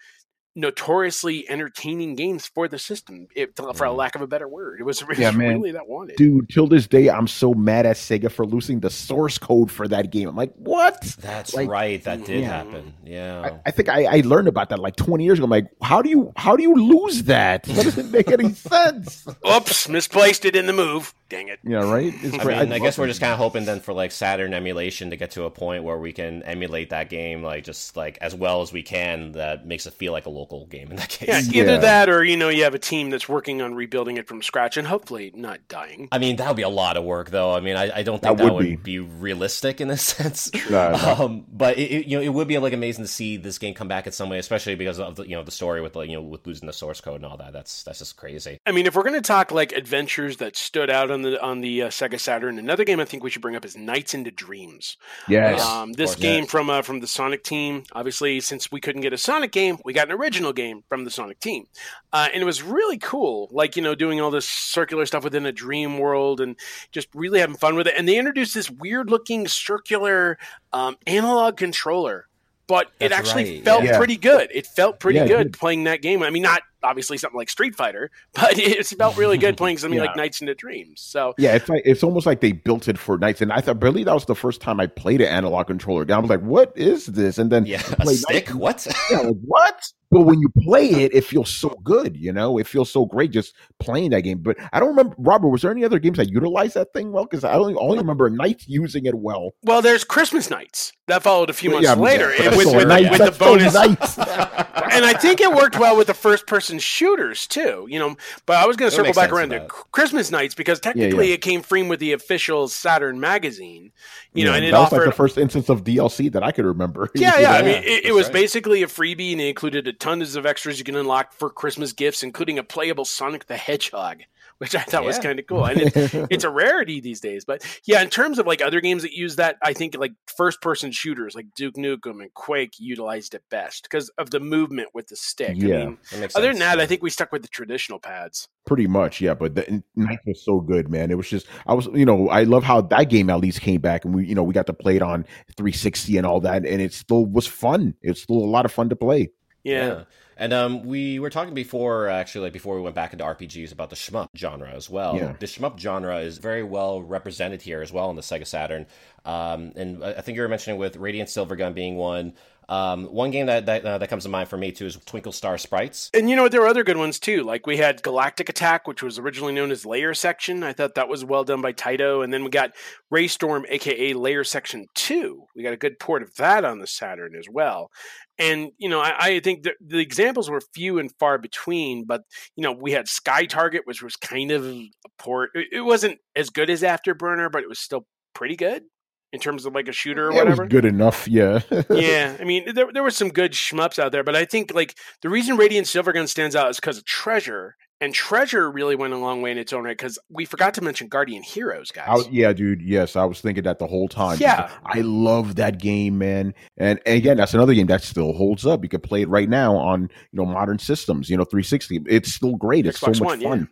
[0.54, 3.96] notoriously entertaining games for the system, it, for a Mm.
[3.96, 4.80] lack of a better word.
[4.80, 5.54] It was, it was Yeah, man.
[5.54, 6.16] really that wanted.
[6.16, 6.48] dude.
[6.48, 10.10] Till this day, I'm so mad at Sega for losing the source code for that
[10.10, 10.28] game.
[10.28, 11.00] I'm like, what?
[11.20, 12.48] That's Like- right, that did Yeah.
[12.48, 12.94] happen.
[13.04, 13.40] Yeah.
[13.64, 15.44] I, I think I, I learned about that like 20 years ago.
[15.44, 17.62] I'm like, how do you how do you lose that?
[17.64, 19.26] That doesn't make any sense.
[19.48, 21.14] Oops, misplaced it in the move.
[21.32, 21.60] Dang it.
[21.64, 22.12] Yeah, right.
[22.22, 22.58] It's I great.
[22.58, 25.16] mean, I, love guess we're just kind of hoping then for like Saturn emulation to
[25.16, 28.60] get to a point where we can emulate that game like just like as well
[28.62, 29.32] as we can.
[29.32, 31.28] That makes it feel like a local game in that case.
[31.28, 31.62] Yeah, Yeah.
[31.62, 34.42] either that or you know you have a team that's working on rebuilding it from
[34.42, 36.08] scratch and hopefully not dying.
[36.12, 37.54] I mean, that would be a lot of work, though.
[37.54, 38.98] I mean, I, I don't think that, would would, be.
[38.98, 40.50] realistic in a sense.
[40.70, 41.24] No, no.
[41.24, 43.72] Um, but it, it- you know, it would be like amazing to see this game
[43.74, 46.10] come back in some way, especially because of the you know the story with like
[46.10, 47.52] you know with losing the source code and all that.
[47.52, 48.58] That's that's just crazy.
[48.66, 51.60] I mean, if we're going to talk like adventures that stood out on the on
[51.60, 54.30] the uh, Sega Saturn, another game I think we should bring up is Nights into
[54.30, 54.96] Dreams.
[55.28, 55.62] Yes.
[55.62, 57.84] Um, this game from uh, from the Sonic team.
[57.92, 61.10] Obviously, since we couldn't get a Sonic game, we got an original game from the
[61.10, 61.66] Sonic team,
[62.12, 63.48] uh, and it was really cool.
[63.52, 66.56] Like you know, doing all this circular stuff within a dream world, and
[66.90, 67.94] just really having fun with it.
[67.96, 70.38] And they introduced this weird looking circular
[70.72, 72.28] um, analog controller.
[72.68, 73.98] But it actually right, felt yeah.
[73.98, 74.48] pretty good.
[74.54, 76.22] It felt pretty Yeah, good playing that game.
[76.22, 79.98] I mean, not obviously something like Street Fighter, but it felt really good playing something
[79.98, 80.06] Yeah.
[80.06, 81.00] like Nights into Dreams.
[81.00, 83.40] So Yeah, it's like it's almost like they built it for nights.
[83.42, 86.06] And I thought, believe that was the first time I played an analog controller.
[86.10, 88.48] I was like, "What is this?" And then Yeah, a stick.
[88.48, 88.86] Nights- What?
[89.10, 89.92] Yeah, like, what?
[90.12, 92.18] But when you play it, it feels so good.
[92.18, 94.40] You know, it feels so great just playing that game.
[94.40, 95.48] But I don't remember, Robert.
[95.48, 97.24] Was there any other games that utilized that thing well?
[97.24, 99.54] Because I only only remember Nights using it well.
[99.62, 103.18] Well, there's Christmas nights that followed a few months yeah, later and with, with, Nights,
[103.18, 103.74] with the bonus.
[104.92, 108.16] And I think it worked well with the first person shooters too, you know.
[108.46, 109.72] But I was going to circle back around to to that.
[109.72, 111.34] C- Christmas nights because technically yeah.
[111.34, 113.92] it came free with the official Saturn magazine,
[114.34, 114.96] you know, Yeah, and it that was offered.
[114.98, 117.10] like the first instance of DLC that I could remember.
[117.14, 117.52] yeah, yeah.
[117.52, 118.34] I mean, it, it was right.
[118.34, 121.92] basically a freebie, and it included a tons of extras you can unlock for Christmas
[121.92, 124.22] gifts, including a playable Sonic the Hedgehog,
[124.62, 125.64] which I thought was kind of cool.
[125.64, 127.44] And it's, it's a rarity these days.
[127.44, 130.62] But yeah, in terms of like other games that use that, I think like first
[130.62, 135.08] person shooters like Duke Nukem and Quake utilized it best because of the movement with
[135.08, 135.56] the stick.
[135.56, 135.74] Yeah.
[135.74, 136.84] I mean, other sense, than that, yeah.
[136.84, 138.48] I think we stuck with the traditional pads.
[138.64, 139.34] Pretty much, yeah.
[139.34, 139.82] But the mm.
[139.96, 141.10] night was so good, man.
[141.10, 143.80] It was just, I was, you know, I love how that game at least came
[143.80, 145.24] back, and we, you know, we got to play it on
[145.56, 147.94] 360 and all that, and it still was fun.
[148.00, 149.30] It's still a lot of fun to play.
[149.64, 150.04] Yeah.
[150.36, 153.90] And um, we were talking before, actually, like before we went back into RPGs, about
[153.90, 155.16] the shmup genre as well.
[155.16, 155.34] Yeah.
[155.38, 158.86] The shmup genre is very well represented here as well in the Sega Saturn.
[159.24, 162.34] Um, and I I think you were mentioning with Radiant Silvergun being one.
[162.72, 165.32] Um, one game that that, uh, that comes to mind for me too is Twinkle
[165.32, 166.08] Star Sprites.
[166.14, 166.52] And you know what?
[166.52, 167.42] There were other good ones too.
[167.42, 170.62] Like we had Galactic Attack, which was originally known as Layer Section.
[170.62, 172.24] I thought that was well done by Taito.
[172.24, 172.72] And then we got
[173.12, 175.44] Raystorm, aka Layer Section Two.
[175.54, 177.90] We got a good port of that on the Saturn as well.
[178.38, 182.06] And you know, I, I think the, the examples were few and far between.
[182.06, 182.22] But
[182.56, 185.50] you know, we had Sky Target, which was kind of a port.
[185.52, 188.84] It, it wasn't as good as Afterburner, but it was still pretty good
[189.32, 191.60] in terms of like a shooter or It was whatever good enough, yeah.
[191.90, 194.96] yeah, I mean, there, there were some good shmups out there, but I think like
[195.22, 199.16] the reason Radiant Silvergun stands out is because of Treasure, and Treasure really went a
[199.16, 199.96] long way in its own right.
[199.96, 202.08] Because we forgot to mention Guardian Heroes, guys.
[202.08, 202.82] I, yeah, dude.
[202.82, 204.38] Yes, I was thinking that the whole time.
[204.40, 204.70] Yeah.
[204.84, 206.52] I love that game, man.
[206.76, 208.82] And, and again, that's another game that still holds up.
[208.82, 211.30] You can play it right now on you know modern systems.
[211.30, 212.02] You know, 360.
[212.08, 212.86] It's still great.
[212.86, 213.48] It's Xbox so much One, yeah.
[213.48, 213.68] fun.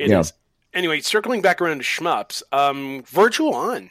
[0.00, 0.10] It is.
[0.10, 0.22] Yeah.
[0.74, 3.90] Anyway, circling back around to shmups, um, Virtual On.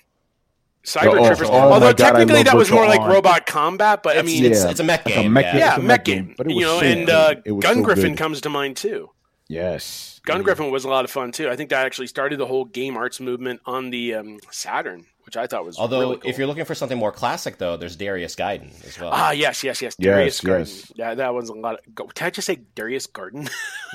[0.87, 1.49] Cyber Oh, Troopers.
[1.49, 3.09] oh Although my God, technically that was Virtual more like On.
[3.11, 4.69] robot combat, but I mean, it's, Yeah.
[4.71, 5.33] it's a mech Like a game.
[5.33, 5.57] mech yeah.
[5.57, 6.25] yeah, a mech mech game.
[6.27, 7.13] game, but it you know, so and good.
[7.13, 8.17] uh, Gun so Griffin good.
[8.17, 9.09] comes to mind too.
[9.49, 10.21] Yes.
[10.25, 11.49] Gun Griffin was a lot of fun too.
[11.49, 15.37] I think that actually started the whole game arts movement on the um, Saturn, which
[15.37, 16.29] I thought was Although, really cool.
[16.31, 19.11] if you're looking for something more classic, though, there's Darius Gaiden as well.
[19.13, 19.93] Ah, yes, yes, yes.
[19.99, 20.65] Yes, Darius Garden.
[20.67, 20.91] yes.
[20.95, 21.75] Yeah, that was a lot.
[21.85, 23.47] Of, go- did I just say Darius Garden?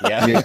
[0.07, 0.25] yeah.
[0.27, 0.41] Yeah,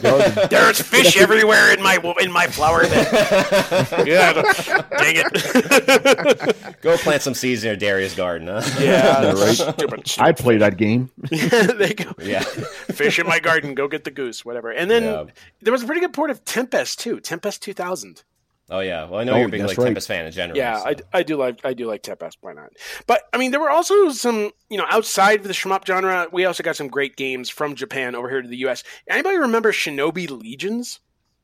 [0.47, 3.09] There's fish everywhere in my in my flower bed.
[4.07, 6.79] yeah, dang it.
[6.81, 8.63] Go plant some seeds in your Darius Garden, huh?
[8.81, 9.55] yeah, right.
[9.55, 10.15] Stupid.
[10.19, 11.11] I'd play that game.
[11.31, 12.13] they go.
[12.21, 12.41] Yeah.
[12.43, 13.75] Fish in my garden.
[13.75, 14.45] Go get the goose.
[14.45, 14.71] Whatever.
[14.71, 15.25] And then Yeah.
[15.61, 17.21] there was a pretty good port of Tempest too.
[17.21, 18.23] Tempest 2000.
[18.71, 19.09] Oh yeah.
[19.09, 19.85] Well, I know Oh, you're a big like right.
[19.87, 20.59] Tempest fan in general.
[20.59, 20.87] Yeah, so.
[20.89, 22.39] I, I do like I do like Tempest.
[22.41, 22.71] Why not?
[23.07, 26.29] But I mean, there were also some you know outside of the shmup genre.
[26.33, 28.85] We also got some great games from Japan over here to the U.S.
[29.09, 31.01] Anybody remember Shinobi Legions?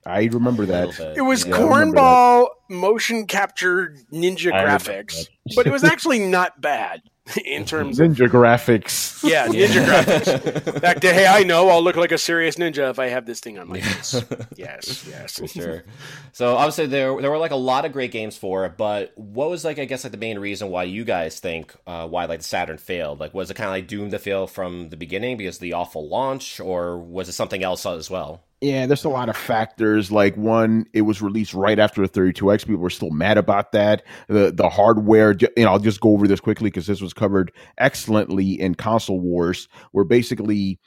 [0.06, 1.14] I remember that.
[1.16, 7.00] It was Yeah, cornball motion capture ninja I graphics, but it was actually not bad
[7.44, 9.22] in terms of Ninja graphics.
[9.28, 10.80] yeah ninja graphics.
[10.82, 13.40] Back to hey, I know I'll look like a serious ninja if I have this
[13.40, 14.22] thing on my face.
[14.56, 15.84] Yes, yes, for sure.
[16.32, 19.48] So obviously there there were like a lot of great games for it, but what
[19.48, 22.40] was like I guess like the main reason why you guys think uh, why like
[22.40, 23.20] the Saturn failed?
[23.20, 25.72] Like was it kind of like doomed to fail from the beginning because of the
[25.72, 28.42] awful launch, or was it something else as well?
[28.64, 30.10] Yeah, there's a lot of factors.
[30.10, 32.66] Like one, it was released right after the 32X.
[32.66, 34.04] People were still mad about that.
[34.28, 37.52] The the hardware, you know, I'll just go over this quickly because this was covered
[37.76, 40.78] excellently in Console Wars, where basically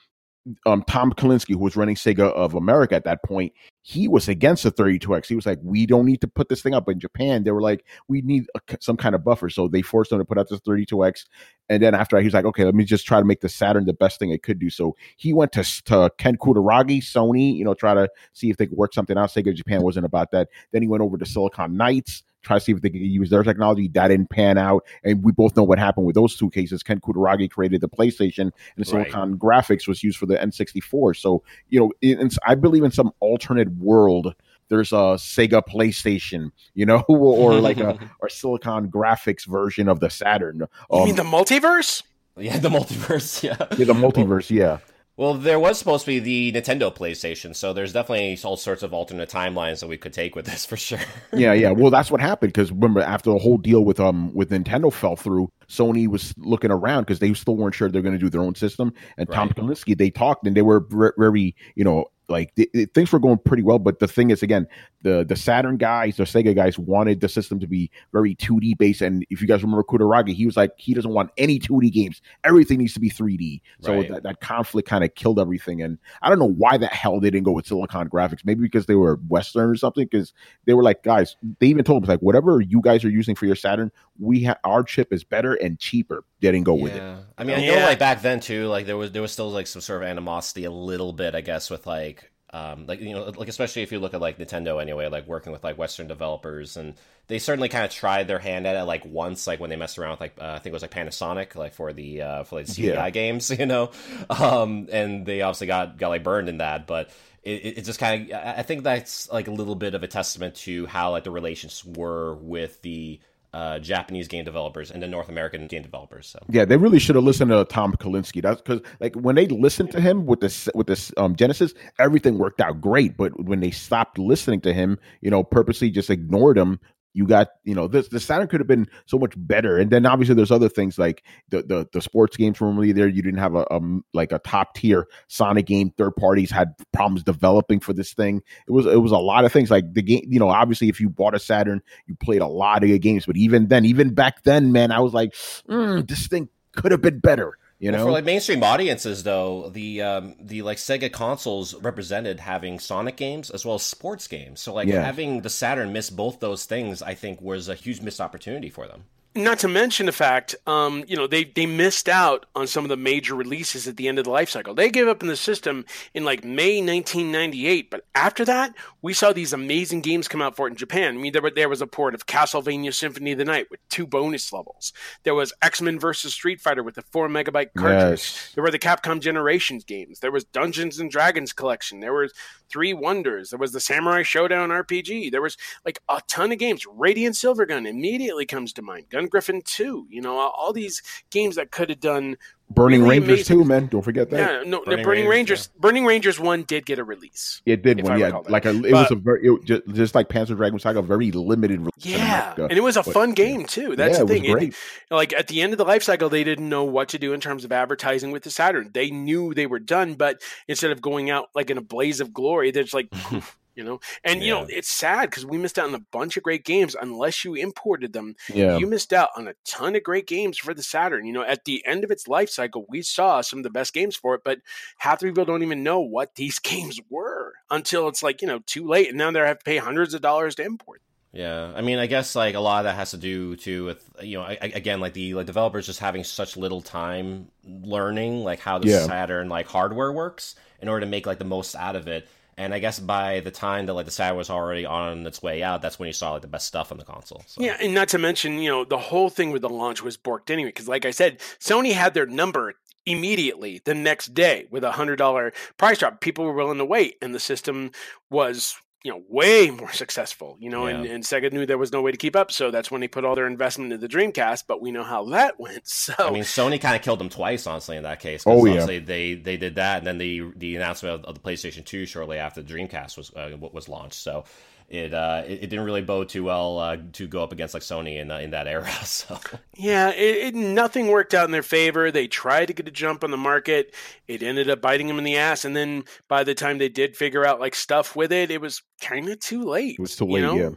[0.66, 4.64] um, Tom Kalinske, who was running Sega of America at that point, he was against
[4.64, 5.28] the 32X.
[5.28, 7.62] He was like, "We don't need to put this thing up." In Japan, they were
[7.62, 10.50] like, "We need a, some kind of buffer," so they forced them to put out
[10.50, 11.26] this 32X.
[11.70, 13.50] And then after that, he was like, "Okay, let me just try to make the
[13.50, 17.56] Saturn the best thing it could do." So he went to to Ken Kutaragi, Sony,
[17.56, 19.30] you know, try to see if they could work something out.
[19.30, 20.50] Sega Japan wasn't about that.
[20.72, 23.44] Then he went over to Silicon Knights, try to see if they could use their
[23.44, 23.88] technology.
[23.90, 26.84] That didn't pan out, and we both know what happened with those two cases.
[26.84, 31.16] Ken Kutaragi created the PlayStation, and Silicon Graphics was used for the N64.
[31.18, 34.34] So you know, in, in- I believe in some alternate world.
[34.70, 40.10] There's a Sega PlayStation, you know, or like a or Silicon Graphics version of the
[40.10, 40.58] Saturn.
[40.60, 40.68] You
[41.00, 42.04] Um, mean the multiverse?
[42.36, 43.42] Yeah, the multiverse.
[43.44, 43.56] Yeah.
[43.78, 44.80] yeah, the multiverse, yeah.
[45.18, 48.94] Well, there was supposed to be the Nintendo PlayStation, so there's definitely all sorts of
[48.94, 51.00] alternate timelines that we could take with this for sure.
[51.34, 51.72] yeah, yeah.
[51.72, 55.16] Well, that's what happened because remember after the whole deal with um with Nintendo fell
[55.16, 58.42] through, Sony was looking around because they still weren't sure they're going to do their
[58.42, 58.94] own system.
[59.18, 59.58] And Tom Right.
[59.58, 60.86] Kalinske, they talked and they were
[61.18, 63.80] very, you know, like th- th- things were going pretty well.
[63.80, 64.68] But the thing is, again,
[65.02, 69.02] the the Saturn guys, the Sega guys wanted the system to be very 2D based.
[69.02, 72.22] And if you guys remember Kutaragi, he was like, he doesn't want any 2D games.
[72.44, 73.62] Everything needs to be 3D.
[73.82, 74.10] So Right.
[74.10, 75.82] that, that conflict kind of killed everything.
[75.82, 78.44] And I don't know why the hell they didn't go with Silicon Graphics.
[78.44, 80.06] Maybe because they were Western or something.
[80.06, 80.34] Because
[80.66, 83.46] they were like, guys, they even told us like, whatever you guys are using for
[83.46, 86.24] your Saturn, we ha- our chip is better and cheaper.
[86.42, 87.02] They didn't go with it.
[87.38, 87.84] I mean, I know Yeah.
[87.84, 90.64] like back then too, like there was there was still like some sort of animosity
[90.66, 94.00] a little bit, I guess, with like um, like you know, like especially if you
[94.00, 96.96] look at like Nintendo anyway, like working with like Western developers, and
[97.28, 100.00] they certainly kind of tried their hand at it like once, like when they messed
[100.00, 102.56] around with like uh, I think it was like Panasonic, like for the uh, for
[102.56, 103.10] like CDI Yeah.
[103.12, 103.92] games, you know,
[104.32, 107.12] um, and they obviously got got like burned in that, but
[107.44, 110.08] it, it just kind of I I think that's like a little bit of a
[110.08, 113.20] testament to how like the relations were with the
[113.58, 116.28] uh, Japanese game developers and the North American game developers.
[116.28, 118.44] So Yeah, they really should have listened to Tom Kalinske.
[118.44, 122.38] That's because, like, when they listened to him with this with this um, Genesis, everything
[122.38, 123.18] worked out great.
[123.18, 126.80] But when they stopped listening to him, you know, purposely just ignored him,
[127.14, 129.78] you got, you know, this the Saturn could have been so much better.
[129.78, 133.08] And then obviously there's other things like the the, the sports games were really there.
[133.08, 135.92] You didn't have a um, like a top tier Sonic game.
[135.98, 138.42] Third parties had problems developing for this thing.
[138.68, 139.72] It was it was a lot of things.
[139.72, 142.84] Like the game, you know, obviously if you bought a Saturn, you played a lot
[142.84, 143.26] of games.
[143.26, 145.34] But even then, even back then, man, I was like,
[145.68, 147.58] mm, this thing could have been better.
[147.80, 152.40] You Well, know, for like mainstream audiences, though, the um, the like Sega consoles represented
[152.40, 154.62] having Sonic games as well as sports games.
[154.62, 155.04] So like Yeah.
[155.04, 158.88] having the Saturn miss both those things, I think was a huge missed opportunity for
[158.88, 159.06] them.
[159.38, 162.90] Not to mention the fact, um, you know, they they missed out on some of
[162.90, 164.74] the major releases at the end of the life cycle.
[164.74, 169.32] They gave up in the system in like May 1998, but after that, we saw
[169.32, 171.16] these amazing games come out for it in Japan.
[171.16, 174.08] I mean, there, there was a port of Castlevania Symphony of the Night with two
[174.08, 174.92] bonus levels.
[175.24, 178.20] There was X Men versus Street Fighter with a four megabyte cartridge.
[178.20, 178.52] Yes.
[178.56, 180.20] There were the Capcom Generations games.
[180.20, 182.00] There was Dungeons and Dragons collection.
[182.00, 182.34] There was
[182.70, 183.52] Three Wonders.
[183.52, 185.32] There was the Samurai Showdown RPG.
[185.32, 186.86] There was like a ton of games.
[186.92, 189.10] Radiant Silvergun immediately comes to mind.
[189.10, 190.08] Gun Griffin 2.
[190.10, 192.38] You know, all these games that could have done
[192.70, 193.88] Burning really Rangers amazing- too, man.
[193.88, 194.38] Don't forget that.
[194.38, 195.70] Yeah, no, Burning the Burning Rangers, Rangers.
[195.80, 197.62] Burning Rangers 1 did get a release.
[197.66, 198.42] It did one, yeah.
[198.50, 201.32] Like a, it was a very it, just, just like Panzer Dragoon Saga, a very
[201.32, 201.80] limited.
[201.80, 202.64] release Yeah, America.
[202.64, 203.96] Uh, and it was a But- fun game too.
[203.96, 204.46] That's yeah, the it was thing.
[204.46, 204.76] It- great.
[205.10, 207.40] like at the end of the life cycle, they didn't know what to do in
[207.40, 208.92] terms of advertising with the Saturn.
[208.94, 212.34] They knew they were done, but instead of going out like in a blaze of
[212.34, 214.00] glory, they're just like, poof, you know.
[214.24, 216.96] And you know, it's sad because we missed out on a bunch of great games
[217.02, 218.36] unless you imported them.
[218.54, 221.26] Yeah, You missed out on a ton of great games for the Saturn.
[221.26, 223.94] You know, at the end of its life cycle, we saw some of the best
[223.94, 224.60] games for it, but
[224.98, 228.60] half the people don't even know what these games were until it's like you know
[228.66, 231.02] too late, and now they have to pay hundreds of dollars to import.
[231.34, 234.10] Yeah, I mean, I guess like a lot of that has to do too with
[234.24, 238.60] you know, I- again, like the like developers just having such little time learning like
[238.60, 239.06] how the Yeah.
[239.06, 242.28] Saturn like hardware works in order to make like the most out of it.
[242.58, 245.62] And I guess by the time that like the Saturn was already on its way
[245.62, 247.44] out, that's when you saw like the best stuff on the console.
[247.46, 247.62] So.
[247.62, 250.50] Yeah, and not to mention, you know, the whole thing with the launch was borked
[250.50, 250.70] anyway.
[250.70, 252.74] Because, like I said, Sony had their number
[253.06, 256.20] immediately the next day with a hundred dollar price drop.
[256.20, 257.92] People were willing to wait, and the system
[258.30, 258.76] was,
[259.08, 260.58] you know, way more successful.
[260.60, 261.12] You know, and, Yeah.
[261.14, 263.24] and Sega knew there was no way to keep up, so that's when they put
[263.24, 264.66] all their investment into the Dreamcast.
[264.68, 265.88] But we know how that went.
[265.88, 268.44] So I mean, Sony kind of killed them twice, honestly, in that case.
[268.46, 268.86] Oh, yeah.
[268.86, 272.38] They they did that, and then the the announcement of, of the PlayStation Two shortly
[272.38, 274.16] after the Dreamcast was uh, was launched.
[274.22, 274.44] So
[274.88, 277.84] it uh it, it didn't really bode too well uh, to go up against like
[277.84, 278.90] Sony in uh, in that era.
[279.04, 279.40] So
[279.76, 282.12] Yeah, it, it nothing worked out in their favor.
[282.12, 283.94] They tried to get a jump on the market.
[284.28, 285.66] It ended up biting them in the ass.
[285.66, 288.82] And then by the time they did figure out like stuff with it, it was
[289.02, 289.96] kind of too late.
[289.98, 290.42] it was too you late.
[290.42, 290.56] know?
[290.56, 290.70] Yeah,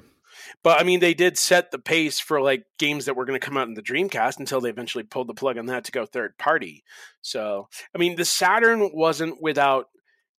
[0.62, 3.44] But I mean, they did set the pace for like games that were going to
[3.44, 6.04] come out in the Dreamcast until they eventually pulled the plug on that to go
[6.06, 6.82] third party.
[7.22, 9.86] So, I mean, the Saturn wasn't without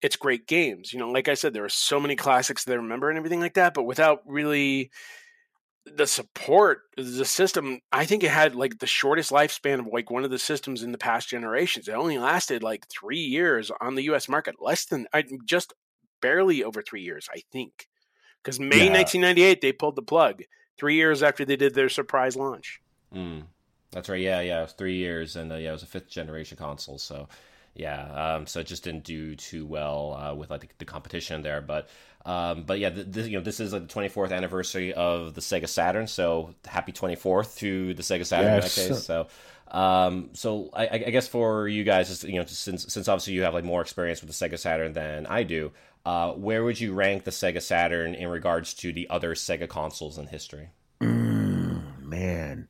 [0.01, 0.93] its great games.
[0.93, 3.39] You know, like I said, there are so many classics that I remember and everything
[3.39, 4.91] like that, but without really
[5.85, 10.23] the support, the system, I think it had like the shortest lifespan of like one
[10.23, 11.87] of the systems in the past generations.
[11.87, 15.73] It only lasted like three years on the US market, less than I just
[16.21, 17.87] barely over three years, I think.
[18.43, 18.93] Because May Yeah.
[18.93, 20.43] 1998, they pulled the plug
[20.77, 22.79] three years after they did their surprise launch.
[23.13, 23.45] Mm,
[23.91, 24.21] that's right.
[24.21, 24.59] Yeah, yeah.
[24.59, 26.97] It was three years, and uh, yeah, it was a fifth generation console.
[26.97, 27.27] So,
[27.73, 31.41] yeah, um, so it just didn't do too well uh, with like the, the competition
[31.41, 31.62] there.
[31.62, 31.88] But,
[32.25, 35.41] um, but yeah, th- this, you know, this is like the 24th anniversary of the
[35.41, 36.07] Sega Saturn.
[36.07, 38.77] So happy 24th to the Sega Saturn Yes.
[38.77, 39.03] in that case.
[39.05, 39.27] So.
[39.71, 43.53] Um, so I, I guess for you guys, you know, since since obviously you have
[43.53, 45.71] like more experience with the Sega Saturn than I do,
[46.05, 50.17] uh, where would you rank the Sega Saturn in regards to the other Sega consoles
[50.17, 50.71] in history?
[52.12, 52.67] man,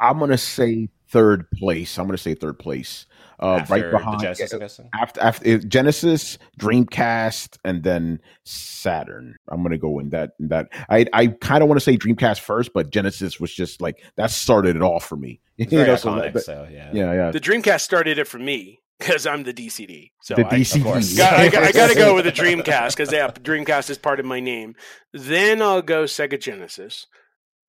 [0.00, 1.98] I'm gonna say third place.
[1.98, 3.06] I'm gonna say third place.
[3.42, 9.36] Uh, After right behind the Genesis, I'm after after Genesis, Dreamcast, and then Saturn.
[9.48, 10.68] I'm gonna go in that in that.
[10.88, 14.30] I I kind of want to say Dreamcast first, but Genesis was just like that
[14.30, 15.40] started it all for me.
[15.58, 17.30] It's You very know, so that- that- so yeah, yeah, yeah.
[17.30, 20.10] The Dreamcast started it for me because I'm the DCD.
[20.22, 20.82] So the I, DCD.
[20.82, 21.16] course.
[21.16, 24.20] got, I, got- I got to go with the Dreamcast because yeah, Dreamcast is part
[24.20, 24.74] of my name.
[25.12, 27.06] Then I'll go Sega Genesis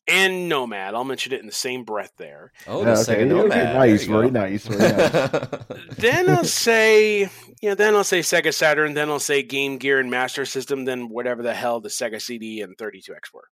[0.07, 0.93] and Nomad.
[0.93, 2.51] I'll mention it in the same breath there.
[2.67, 5.87] Oh, the okay, Sega okay, nice, very nice, very nice.
[5.97, 7.29] Then I'll say
[7.61, 11.09] Yeah, then I'll say Sega Saturn, then I'll say Game Gear and Master System, then
[11.09, 13.49] whatever the hell the Sega CD and 32X were.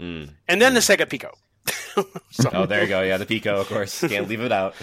[0.00, 0.34] Mm.
[0.48, 1.32] And then the Sega Pico.
[2.52, 3.00] Oh, there you go.
[3.00, 4.00] Yeah, the Pico, of course.
[4.06, 4.74] Can't leave it out.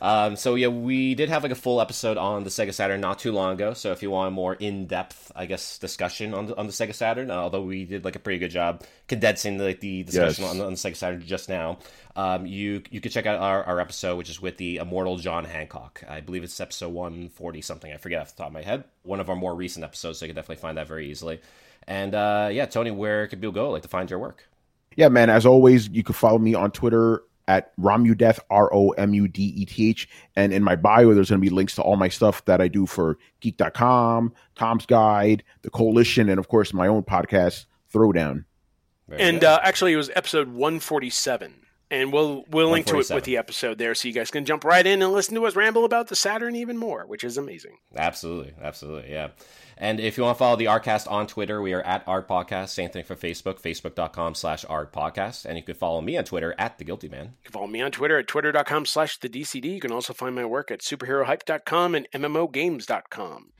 [0.00, 3.18] Um, so yeah, we did have like a full episode on the Sega Saturn not
[3.18, 3.74] too long ago.
[3.74, 6.94] So if you want a more in-depth, I guess, discussion on the, on the Sega
[6.94, 10.44] Saturn, uh, although we did like a pretty good job condensing the, like, the discussion
[10.44, 10.50] yes.
[10.50, 11.78] on, the, on, the, Sega Saturn just now,
[12.14, 15.44] um, you you could check out our, our episode, which is with the immortal John
[15.44, 16.04] Hancock.
[16.08, 17.92] I believe it's episode one forty something.
[17.92, 18.84] I forget off the top of my head.
[19.02, 21.40] One of our more recent episodes, so you can definitely find that very easily.
[21.86, 24.46] And uh, yeah, Tony, where could people go like to find your work?
[24.96, 25.30] Yeah, man.
[25.30, 29.42] As always, you can follow me on Twitter at Romudeth, R O M U D
[29.56, 30.08] E T H.
[30.36, 32.68] And in my bio, there's going to be links to all my stuff that I
[32.68, 38.44] do for geek.com, Tom's Guide, the Coalition, and of course, my own podcast, Throwdown.
[39.10, 41.54] And uh, actually, it was episode 147.
[41.90, 44.64] And we'll we'll link to it with the episode there, so you guys can jump
[44.64, 47.78] right in and listen to us ramble about the Saturn even more, which is amazing.
[47.96, 49.30] Absolutely, absolutely, yeah.
[49.76, 52.68] And if you want to follow the Arcast on Twitter, we are at Art Podcast.
[52.68, 55.46] Same thing for Facebook, facebook.com slash Art Podcast.
[55.46, 57.24] And you can follow me on Twitter at The Guilty Man.
[57.38, 59.72] You can follow me on Twitter at twitter.com slash The DCD.
[59.74, 63.52] You can also find my work at superherohype.com and MMOgames.com.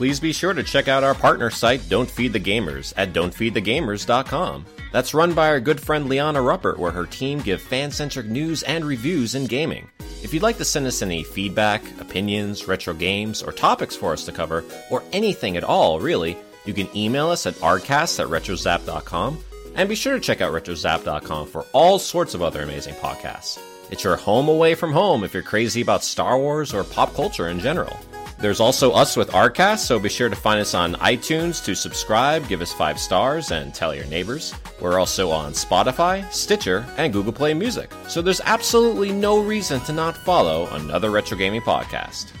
[0.00, 4.64] Please be sure to check out our partner site, Don't Feed the Gamers, at don'tfeedthegamers.com.
[4.92, 8.62] That's run by our good friend Liana Ruppert, where her team give fan centric news
[8.62, 9.90] and reviews in gaming.
[10.22, 14.24] If you'd like to send us any feedback, opinions, retro games, or topics for us
[14.24, 16.34] to cover, or anything at all, really,
[16.64, 19.38] you can email us at arcast at retrozap.com.
[19.74, 23.58] And be sure to check out retrozap.com for all sorts of other amazing podcasts.
[23.90, 27.48] It's your home away from home if you're crazy about Star Wars or pop culture
[27.48, 28.00] in general.
[28.40, 32.48] There's also us with Arcast, so be sure to find us on iTunes to subscribe,
[32.48, 34.54] give us five stars, and tell your neighbors.
[34.80, 39.92] We're also on Spotify, Stitcher, and Google Play Music, so there's absolutely no reason to
[39.92, 42.32] not follow another retro gaming podcast.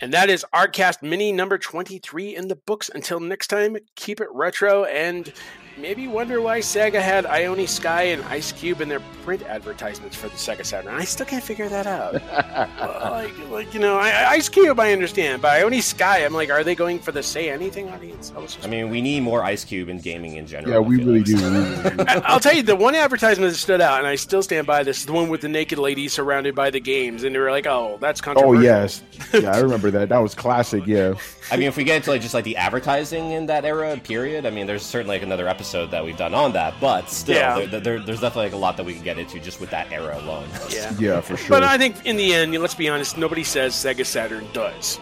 [0.00, 2.90] And that is Arcast Mini number 23 in the books.
[2.94, 5.32] Until next time, keep it retro and
[5.76, 10.28] maybe wonder why Sega had Ione Sky and Ice Cube in their print advertisements for
[10.28, 10.94] the Sega Saturn.
[10.94, 12.14] I still can't figure that out.
[13.10, 16.62] like, like, you know, I, Ice Cube I understand, but Ione Sky, I'm like, are
[16.62, 18.32] they going for the say anything audience?
[18.36, 20.72] I, I mean, we need more Ice Cube in gaming in general.
[20.72, 21.36] Yeah, we really do.
[22.24, 24.98] I'll tell you, the one advertisement that stood out, and I still stand by this,
[24.98, 27.66] is the one with the naked lady surrounded by the games, and they were like,
[27.66, 28.58] oh, that's oh, controversial.
[28.58, 30.10] Oh yes, yeah, I remember that.
[30.10, 30.86] That was classic.
[30.86, 31.14] Yeah.
[31.50, 34.46] I mean, if we get into like just like the advertising in that era period,
[34.46, 37.66] I mean, there's certainly like another episode that we've done on that, but still, yeah.
[37.66, 39.90] there, there, there's definitely like a lot that we can get into just with that
[39.92, 40.48] era alone.
[40.70, 41.50] Yeah, yeah, for sure.
[41.50, 44.98] But I think in the end, let's be honest, nobody says Sega Saturn does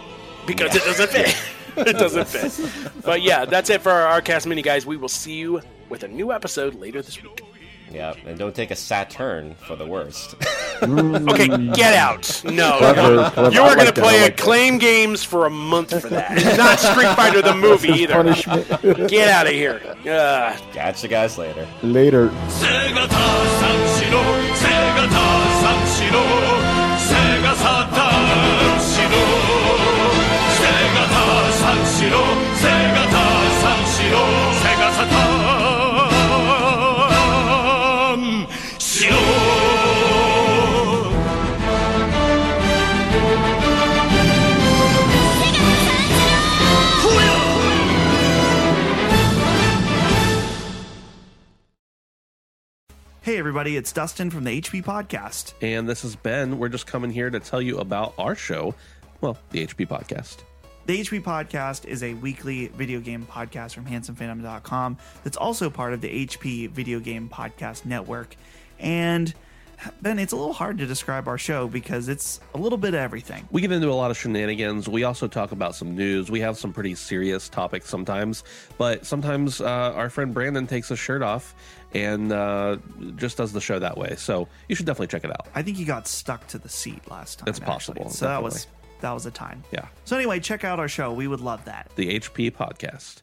[0.47, 0.83] because yeah.
[0.83, 1.37] it doesn't fit.
[1.77, 3.03] it doesn't fit.
[3.03, 4.85] But yeah, that's it for Arcast mini, guys.
[4.85, 7.43] We will see you with a new episode later this week.
[7.93, 10.35] Yeah, and don't take a Saturn for the worst.
[10.83, 12.43] okay, get out.
[12.45, 13.51] No, clever, clever.
[13.55, 14.81] you are going to play like Acclaim that.
[14.81, 16.57] games for a month for that.
[16.57, 18.15] Not Street Fighter the movie either.
[18.15, 19.09] Punishment.
[19.09, 19.81] get out of here.
[20.07, 20.57] Uh.
[20.73, 21.67] Catch you guys later.
[21.83, 22.31] Later.
[53.23, 55.55] Hey, everybody, it's Dustin from the HP Podcast.
[55.63, 56.59] And this is Ben.
[56.59, 58.75] We're just coming here to tell you about our show,
[59.21, 60.39] well, the HP Podcast.
[60.87, 66.01] The HP Podcast is a weekly video game podcast from handsomephantom.com that's also part of
[66.01, 68.35] the HP Video Game Podcast Network.
[68.81, 69.33] And
[70.01, 73.01] Ben, it's a little hard to describe our show because it's a little bit of
[73.01, 73.47] everything.
[73.51, 74.89] We get into a lot of shenanigans.
[74.89, 76.31] We also talk about some news.
[76.31, 78.45] We have some pretty serious topics sometimes,
[78.79, 81.55] but sometimes uh, our friend Brandon takes his shirt off
[81.95, 82.77] and uh,
[83.17, 84.15] just does the show that way.
[84.17, 85.49] So you should definitely check it out.
[85.55, 87.49] I think he got stuck to the seat last time.
[87.49, 88.09] It's possible.
[88.11, 88.29] So definitely.
[88.29, 88.67] that was
[89.01, 89.65] that was a time.
[89.73, 89.87] Yeah.
[90.05, 91.13] So anyway, check out our show.
[91.13, 91.91] We would love that.
[91.97, 93.23] The HP Podcast.